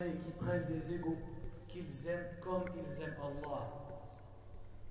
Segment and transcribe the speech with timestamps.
[0.00, 1.16] et qui prennent des égaux
[1.66, 3.68] qu'ils aiment comme ils aiment Allah.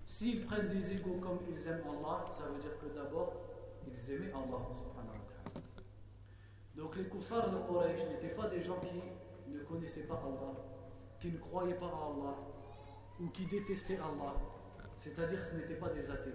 [0.06, 3.32] S'ils prennent des égaux comme ils aiment Allah, ça veut dire que d'abord,
[3.88, 4.66] ils aimaient Allah.
[6.76, 10.60] Donc les kuffars de Quraysh n'étaient pas des gens qui ne connaissaient pas Allah,
[11.22, 12.36] qui ne croyaient pas à Allah,
[13.22, 14.34] ou qui détestaient Allah.
[14.98, 16.34] C'est-à-dire que ce n'étaient pas des athées.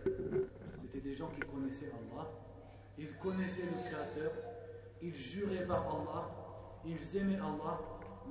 [0.80, 2.26] C'était des gens qui connaissaient Allah.
[2.96, 4.32] Ils connaissaient le Créateur.
[5.02, 6.30] Ils juraient par Allah.
[6.86, 7.78] Ils aimaient Allah.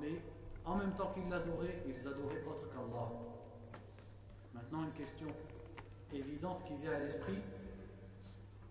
[0.00, 0.20] Mais
[0.64, 3.10] en même temps qu'ils l'adoraient, ils adoraient autre qu'Allah.
[4.54, 5.28] Maintenant, une question
[6.12, 7.38] évidente qui vient à l'esprit.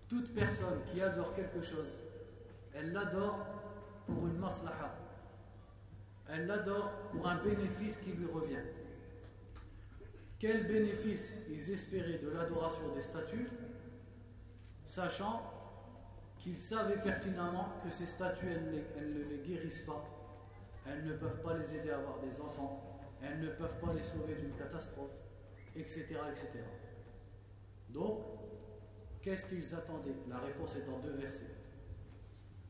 [0.08, 2.02] Toute personne qui adore quelque chose,
[2.74, 3.40] elle l'adore
[4.06, 4.96] pour une maslaha.
[6.30, 8.64] Elle l'adore pour un bénéfice qui lui revient.
[10.40, 13.48] Quel bénéfice ils espéraient de l'adoration des statues,
[14.86, 15.42] sachant
[16.40, 20.21] qu'ils savaient pertinemment que ces statues, ne les guérissent pas
[20.86, 24.04] elles ne peuvent pas les aider à avoir des enfants, elles ne peuvent pas les
[24.04, 25.12] sauver d'une catastrophe,
[25.76, 26.64] etc., etc.
[27.90, 28.24] Donc,
[29.22, 30.16] qu'est-ce qu'ils attendaient?
[30.30, 31.56] La réponse est dans deux versets.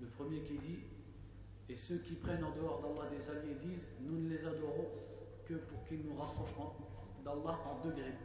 [0.02, 0.80] Le premier qui dit
[1.70, 4.90] Et ceux qui prennent en dehors d'Allah des alliés disent Nous ne les adorons
[5.46, 6.56] que pour qu'ils nous rapprochent
[7.24, 8.16] d'Allah en degrés.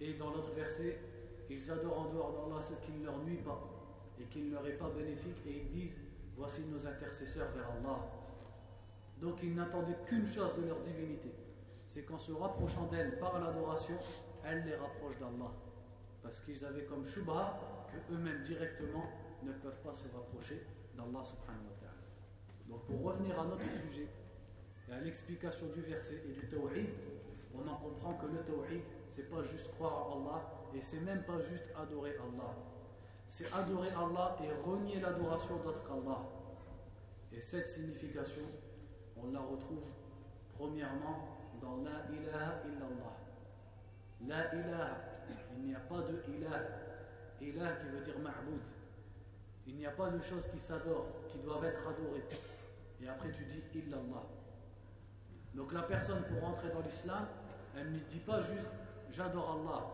[0.00, 0.98] Et dans l'autre verset,
[1.48, 3.72] ils adorent en dehors d'Allah ce qui ne leur nuit pas
[4.20, 6.00] et qui ne leur est pas bénéfique, et ils disent
[6.36, 7.98] Voici nos intercesseurs vers Allah.
[9.20, 11.32] Donc ils n'attendaient qu'une chose de leur divinité,
[11.86, 13.96] c'est qu'en se rapprochant d'elle par l'adoration,
[14.44, 15.52] elle les rapproche d'Allah.
[16.22, 19.04] Parce qu'ils avaient comme shubha que eux-mêmes directement
[19.42, 21.86] ne peuvent pas se rapprocher d'Allah subhanahu wa.
[22.68, 24.08] Donc pour revenir à notre sujet
[24.88, 26.88] et à l'explication du verset et du tawhid,
[27.54, 30.42] on en comprend que le tawhid, c'est pas juste croire en Allah
[30.74, 32.54] et c'est même pas juste adorer Allah.
[33.26, 36.22] C'est adorer Allah et renier l'adoration d'autre qu'Allah.
[37.32, 38.42] Et cette signification,
[39.22, 39.84] on la retrouve
[40.56, 43.16] premièrement dans La ilaha illallah.
[44.26, 44.96] La ilaha,
[45.56, 46.60] il n'y a pas de ilah.
[47.40, 48.60] Ilah qui veut dire ma'boud.
[49.66, 52.24] Il n'y a pas de choses qui s'adorent, qui doivent être adorées.
[53.02, 54.24] Et après tu dis illallah.
[55.54, 57.26] Donc la personne pour rentrer dans l'islam,
[57.76, 58.70] elle ne dit pas juste
[59.10, 59.86] j'adore Allah.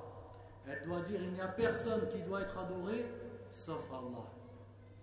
[0.69, 3.07] Elle doit dire il n'y a personne qui doit être adoré
[3.51, 4.27] sauf Allah.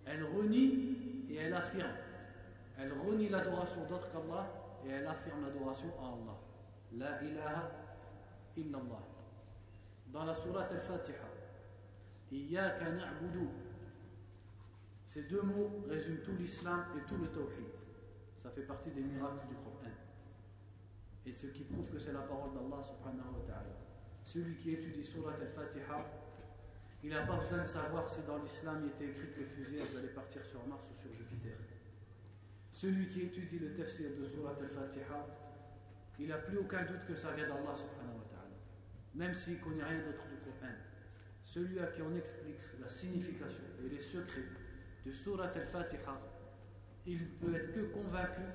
[0.05, 1.91] Elle renie et elle affirme.
[2.81, 4.47] Elle renie l'adoration d'autre qu'Allah
[4.85, 6.37] et elle affirme l'adoration à Allah.
[6.93, 7.71] La ilaha
[8.55, 9.03] illallah.
[10.07, 11.27] Dans la sourate Al-Fatiha,
[12.31, 13.49] Iyaka na'budu.
[15.05, 17.65] Ces deux mots résument tout l'islam et tout le tawhid.
[18.37, 19.91] Ça fait partie des miracles du Coran.
[21.25, 23.75] Et ce qui prouve que c'est la parole d'Allah subhanahu wa ta'ala.
[24.23, 26.05] Celui qui étudie surat Al-Fatiha,
[27.03, 29.81] il n'a pas besoin de savoir si dans l'islam il était écrit que les fusées
[29.81, 31.57] allaient partir sur Mars ou sur Jupiter.
[32.79, 35.27] Celui qui étudie le tafsir de Surat al-Fatiha,
[36.17, 38.55] il n'a plus aucun doute que ça vient d'Allah subhanahu wa ta'ala.
[39.15, 40.71] Même s'il ne connaît rien d'autre du Coran.
[41.41, 44.47] Celui à qui on explique la signification et les secrets
[45.05, 46.21] de Surat al-Fatiha,
[47.05, 48.47] il peut être que convaincu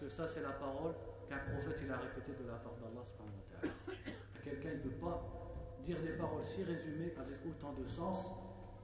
[0.00, 0.94] que ça c'est la parole
[1.28, 3.74] qu'un prophète il a répété de la part d'Allah subhanahu wa ta'ala.
[4.44, 8.30] Quelqu'un ne peut pas dire des paroles si résumées avec autant de sens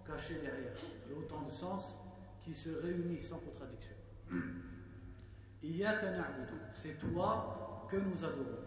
[0.05, 0.75] cachés derrière,
[1.09, 1.95] et autant de sens
[2.43, 3.95] qui se réunissent sans contradiction.
[6.71, 8.65] C'est toi que nous adorons.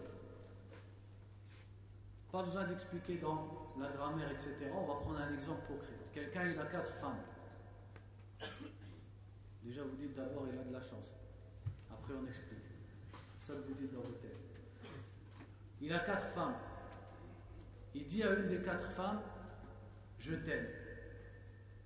[2.30, 4.70] Pas besoin d'expliquer dans la grammaire, etc.
[4.74, 5.94] On va prendre un exemple concret.
[6.12, 7.22] Quelqu'un, il a quatre femmes.
[9.62, 11.12] Déjà, vous dites d'abord, il a de la chance.
[11.90, 12.58] Après, on explique.
[13.38, 14.36] Ça, vous dites dans vos têtes.
[15.80, 16.56] Il a quatre femmes.
[17.94, 19.20] Il dit à une des quatre femmes,
[20.18, 20.66] je t'aime.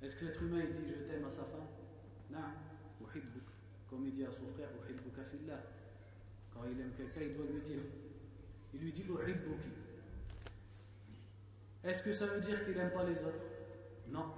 [0.02, 1.66] Est-ce que l'être humain, il dit je t'aime à sa femme?
[2.30, 2.38] Non.
[3.96, 4.68] Comme il dit à son frère,
[6.52, 7.80] quand il aime quelqu'un, il doit lui dire.
[8.74, 9.04] Il lui dit
[11.82, 13.40] Est-ce que ça veut dire qu'il n'aime pas les autres?
[14.08, 14.34] Non.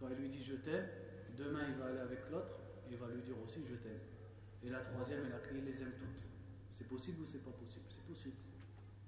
[0.00, 0.84] Quand il lui dit je t'aime,
[1.36, 2.58] demain il va aller avec l'autre
[2.88, 4.00] et il va lui dire aussi je t'aime.
[4.64, 5.20] Et la troisième,
[5.52, 6.26] il les aime toutes.
[6.74, 7.84] C'est possible ou c'est pas possible?
[7.88, 8.34] C'est possible.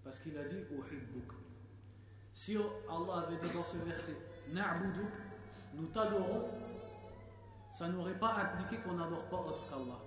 [0.04, 0.58] Parce qu'il a dit
[2.32, 4.14] Si Allah avait dit dans ce verset
[5.74, 6.48] nous t'adorons,
[7.70, 10.00] ça n'aurait pas impliqué qu'on n'adore pas autre qu'Allah.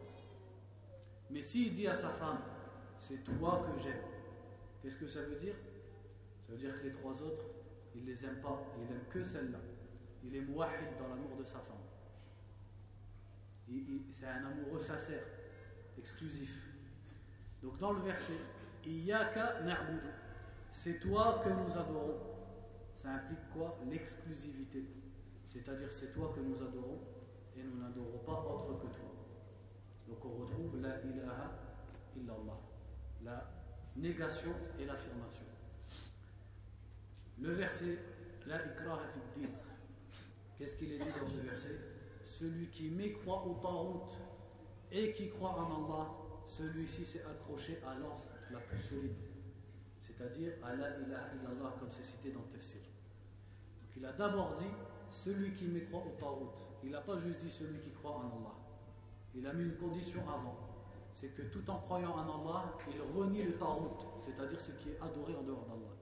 [1.30, 2.40] Mais s'il dit à sa femme,
[2.98, 4.02] c'est toi que j'aime,
[4.82, 5.56] qu'est-ce que ça veut dire?
[6.40, 7.46] Ça veut dire que les trois autres,
[7.96, 9.60] il les aime pas, il n'aime que celle-là.
[10.24, 11.78] Il est muahid dans l'amour de sa femme.
[14.12, 15.24] C'est un amoureux sincère,
[15.98, 16.70] exclusif.
[17.62, 18.38] Donc dans le verset,
[18.86, 20.10] Iyaka na'budu,
[20.70, 22.20] c'est toi que nous adorons.
[22.94, 23.80] Ça implique quoi?
[23.90, 24.86] L'exclusivité.
[25.48, 27.00] C'est-à-dire c'est toi que nous adorons
[27.58, 29.12] et nous n'adorons pas autre que toi.
[30.08, 31.52] Donc on retrouve la ilaha
[32.16, 32.60] illallah,
[33.24, 33.52] la
[33.96, 35.46] négation et l'affirmation.
[37.40, 38.00] Le verset
[38.48, 39.48] la ikraha fi
[40.58, 41.80] Qu'est-ce qu'il est dit dans ce verset?
[42.24, 44.08] Celui qui mécroit au Tarout
[44.92, 46.12] et qui croit en Allah,
[46.46, 49.16] celui-ci s'est accroché à l'anse la plus solide,
[50.02, 52.82] c'est-à-dire à la ilaha illallah, comme c'est cité dans le tafsir.
[52.82, 54.70] Donc il a d'abord dit
[55.14, 58.56] celui qui met au Taout, il n'a pas juste dit celui qui croit en Allah.
[59.36, 60.58] Il a mis une condition avant.
[61.14, 65.00] C'est que tout en croyant en Allah, il renie le Taout, c'est-à-dire ce qui est
[65.02, 65.94] adoré en dehors d'Allah.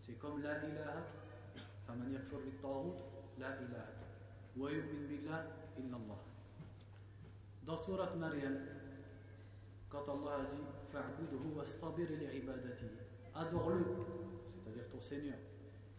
[0.00, 1.06] C'est comme la ilaha,
[1.86, 2.96] faman yakfur bi Taout,
[3.38, 3.92] la ilaha.
[4.56, 5.44] Wa yu'min billah,
[5.78, 6.18] illallah.
[7.64, 8.58] Dans Surat Maryam,
[9.88, 12.86] quand Allah a dit Fa'budhu wastabir li ibadati,
[13.34, 13.84] adore-le,
[14.62, 15.38] c'est-à-dire ton Seigneur,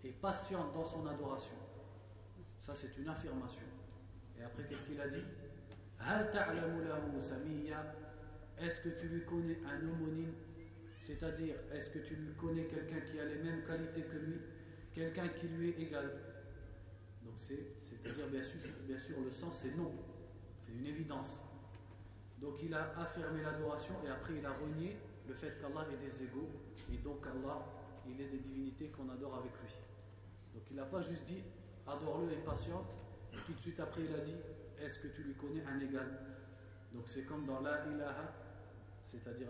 [0.03, 1.55] et patiente dans son adoration.
[2.61, 3.65] Ça, c'est une affirmation.
[4.39, 5.23] Et après, qu'est-ce qu'il a dit?
[8.59, 10.33] Est-ce que tu lui connais un homonyme?
[11.01, 14.37] C'est-à-dire, est-ce que tu lui connais quelqu'un qui a les mêmes qualités que lui?
[14.93, 16.11] Quelqu'un qui lui est égal
[17.23, 19.91] Donc, c'est-à-dire, bien sûr, bien sûr, le sens, c'est non.
[20.59, 21.41] C'est une évidence.
[22.39, 24.97] Donc, il a affirmé l'adoration et après, il a renié
[25.27, 26.49] le fait qu'Allah est des égaux
[26.93, 27.65] et donc Allah,
[28.07, 29.73] il est des divinités qu'on adore avec lui.
[30.53, 31.41] Donc, il n'a pas juste dit
[31.87, 32.95] adore-le et patiente.
[33.45, 34.35] Tout de suite après, il a dit
[34.79, 36.07] Est-ce que tu lui connais un égal?
[36.93, 38.33] Donc, c'est comme dans la ilaha,
[39.05, 39.47] c'est-à-dire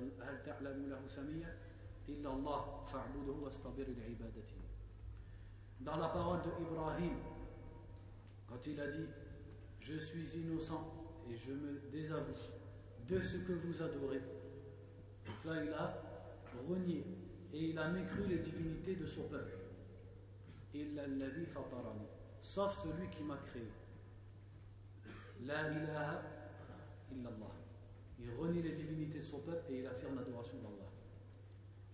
[5.79, 7.13] Dans la parole de Ibrahim,
[8.47, 9.07] quand il a dit
[9.79, 10.93] Je suis innocent
[11.29, 12.33] et je me désavoue
[13.07, 14.21] de ce que vous adorez.
[15.25, 16.01] Donc là, il a
[16.69, 17.03] renié
[17.53, 19.53] et il a mécru les divinités de son peuple.
[20.73, 22.07] Il l'a fatarani
[22.41, 23.71] sauf celui qui m'a créé.
[25.45, 26.21] La ilaha
[27.11, 27.51] illallah.
[28.19, 30.89] Il renie les divinités de son peuple et il affirme l'adoration d'Allah.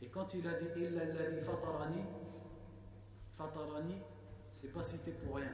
[0.01, 2.03] Et quand il a dit Illalladhi fatarani,
[3.38, 3.95] fatarani,
[4.55, 5.51] c'est pas cité pour rien.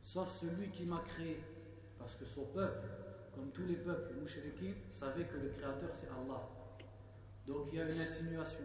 [0.00, 1.40] Sauf celui qui m'a créé.
[1.98, 2.86] Parce que son peuple,
[3.34, 6.48] comme tous les peuples mouchriquins, savait que le créateur c'est Allah.
[7.46, 8.64] Donc il y a une insinuation.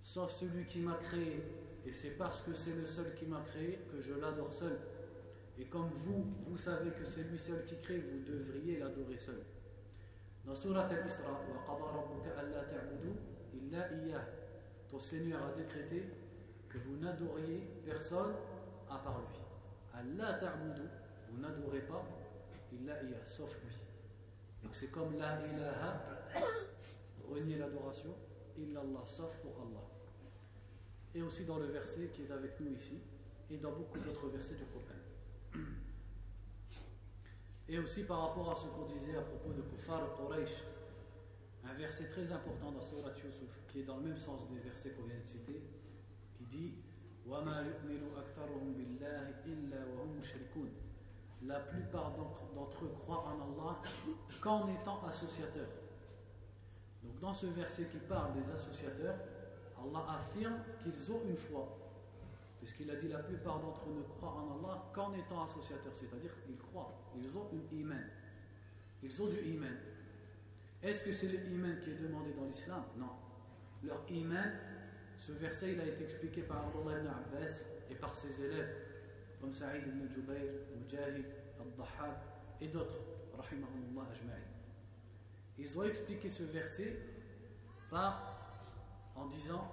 [0.00, 1.42] Sauf celui qui m'a créé
[1.86, 4.78] et c'est parce que c'est le seul qui m'a créé que je l'adore seul.
[5.58, 9.42] Et comme vous, vous savez que c'est lui seul qui crée, vous devriez l'adorer seul.
[10.44, 11.40] Dans Surat Al-Isra,
[14.88, 16.04] ton Seigneur a décrété
[16.68, 18.34] que vous n'adoriez personne
[18.90, 19.38] à part lui.
[19.92, 20.88] Allah ta'budu,
[21.30, 22.04] vous n'adorez pas
[22.72, 23.74] illa iya, sauf lui.
[24.62, 26.02] Donc c'est comme la ilaha,
[27.28, 28.14] renier l'adoration,
[28.56, 29.99] illallah, sauf pour Allah
[31.14, 32.98] et aussi dans le verset qui est avec nous ici,
[33.50, 34.84] et dans beaucoup d'autres versets du Coran.
[37.68, 40.64] Et aussi par rapport à ce qu'on disait à propos de Kufar Quraysh,
[41.64, 44.90] un verset très important dans Surat Yusuf, qui est dans le même sens des versets
[44.90, 45.62] qu'on vient de citer,
[46.36, 46.74] qui dit
[51.42, 53.82] La plupart d'entre eux croient en Allah
[54.40, 55.70] qu'en étant associateurs.
[57.02, 59.16] Donc dans ce verset qui parle des associateurs,
[59.84, 61.76] Allah affirme qu'ils ont une foi.
[62.58, 66.32] Puisqu'il a dit la plupart d'entre eux ne croient en Allah qu'en étant associateurs, c'est-à-dire
[66.48, 68.04] ils croient, ils ont une iman.
[69.02, 69.76] Ils ont du iman.
[70.82, 72.84] Est-ce que c'est le iman qui est demandé dans l'islam?
[72.96, 73.12] Non.
[73.82, 74.52] Leur iman,
[75.16, 78.76] ce verset il a été expliqué par Abdullah ibn Abbas et par ses élèves,
[79.40, 81.24] comme Saïd ibn Jubayr, Mujahid,
[81.58, 82.20] Al-Dahhak
[82.60, 82.98] et d'autres.
[85.58, 86.96] Ils ont expliqué ce verset
[87.90, 88.39] par
[89.20, 89.68] en disant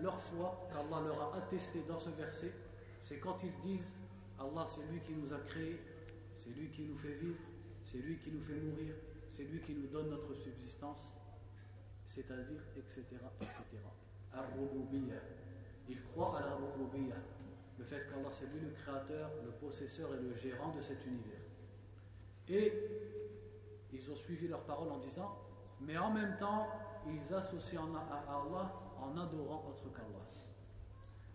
[0.00, 2.52] leur foi, qu'Allah leur a attesté dans ce verset,
[3.00, 3.92] c'est quand ils disent
[4.38, 5.80] Allah c'est lui qui nous a créés,
[6.36, 7.38] c'est lui qui nous fait vivre,
[7.84, 8.94] c'est lui qui nous fait mourir,
[9.28, 11.16] c'est lui qui nous donne notre subsistance,
[12.04, 13.02] c'est-à-dire, etc.,
[13.40, 13.62] etc.
[15.88, 17.16] Ils croient à la rububiyya,
[17.78, 21.40] le fait qu'Allah c'est lui le créateur, le possesseur et le gérant de cet univers.
[22.48, 22.72] Et
[23.92, 25.38] ils ont suivi leur parole en disant
[25.80, 26.68] mais en même temps,
[27.06, 30.24] ils associent à Allah en adorant autre qu'Allah.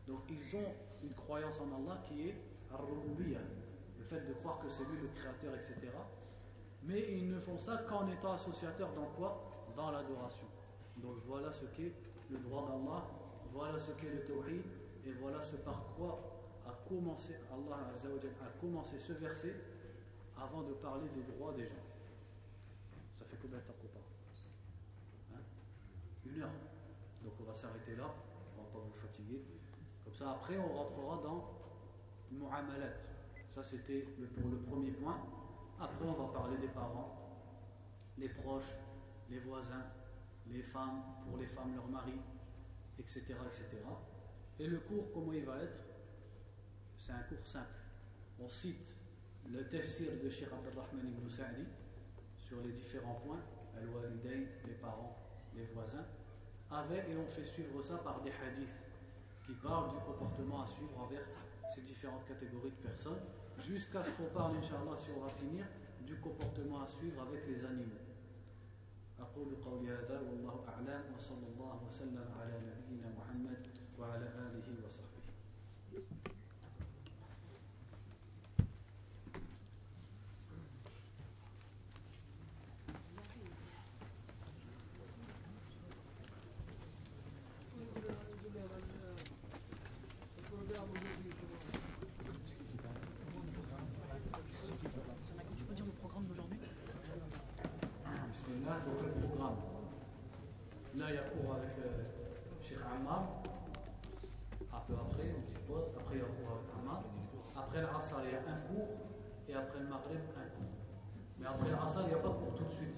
[0.08, 0.74] Donc ils ont
[1.04, 2.36] une croyance en Allah qui est
[2.72, 5.76] ar le fait de croire que c'est lui le créateur, etc.
[6.84, 10.48] Mais ils ne font ça qu'en étant associateurs dans quoi Dans l'adoration.
[10.98, 11.94] Donc voilà ce qu'est
[12.30, 13.06] le droit d'Allah,
[13.52, 14.64] voilà ce qu'est le tawhid,
[15.06, 16.20] et voilà ce par quoi
[16.68, 17.78] a commencé Allah
[18.42, 19.56] a commencé ce verset
[20.38, 21.86] avant de parler des droits des gens.
[23.16, 24.19] Ça fait combien de temps qu'on parle?
[26.36, 26.42] Une.
[27.24, 28.14] Donc on va s'arrêter là,
[28.58, 29.44] on va pas vous fatiguer.
[30.04, 31.60] Comme ça, après, on rentrera dans
[32.32, 32.94] Mu'amalat.
[33.50, 35.18] Ça, c'était pour le premier point.
[35.80, 37.46] Après, on va parler des parents,
[38.18, 38.74] les proches,
[39.30, 39.86] les voisins,
[40.48, 42.20] les femmes, pour les femmes, leurs maris,
[42.98, 43.68] etc., etc.
[44.60, 45.80] Et le cours, comment il va être?
[46.98, 47.80] C'est un cours simple.
[48.40, 48.96] On cite
[49.48, 51.66] le tafsir de Sheikh Abdelrahman ibn Sa'di
[52.38, 53.42] sur les différents points,
[53.78, 55.18] al-walidayn, les parents,
[55.56, 56.06] les voisins,
[56.71, 58.77] avec, et on fait suivre ça par des hadiths
[59.47, 61.25] qui parlent du comportement à suivre envers
[61.75, 63.21] ces différentes catégories de personnes,
[63.59, 65.67] jusqu'à ce qu'on parle, Inch'Allah, si on va finir,
[66.07, 68.01] du comportement à suivre avec les animaux.
[69.21, 73.63] أقول قولي هذا والله أعلم وصلى الله وسلم على نبينا محمد
[73.99, 75.23] وعلى آله وصحبه
[100.96, 102.04] Là, il y a cours avec euh,
[102.62, 103.44] Cheikh Ammar.
[104.72, 105.84] Un peu après, une petite pause.
[106.00, 107.04] Après, il y a cours avec Ammar.
[107.56, 108.88] Après l'Assar, il y a un cours.
[109.48, 110.76] Et après le Maghreb, un cours.
[111.40, 112.96] Mais après l'Assar, il n'y a pas de cours tout de suite.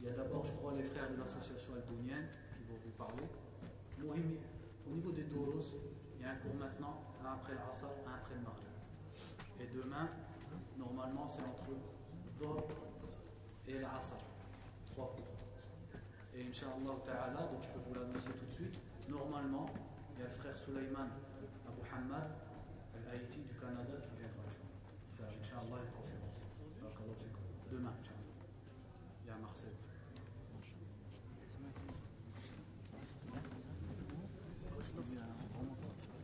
[0.00, 3.28] Il y a d'abord, je crois, les frères de l'association albonienne qui vont vous parler.
[4.00, 4.40] Mohimi,
[4.88, 5.62] au niveau des Doros,
[6.16, 8.76] il y a un cours maintenant, un après l'Assar, un après le Maghreb.
[9.60, 10.08] Et demain,
[10.76, 11.76] normalement, c'est entre
[13.68, 14.16] et l'Asr,
[14.92, 15.24] 3 cours.
[16.34, 18.78] Et Inch'Allah Ta'ala, donc je peux vous l'annoncer tout de suite,
[19.08, 19.66] normalement,
[20.14, 21.08] il y a le frère Sulaiman
[21.66, 22.30] Abou Hamad,
[23.06, 24.70] l'Haïti du Canada, qui viendra le jour.
[25.40, 26.40] Inch'Allah, une conférence.
[27.70, 28.32] Demain, Inch'Allah.
[29.24, 29.91] Il y a Marseille.